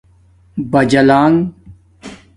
[0.71, 1.37] بجالانݣ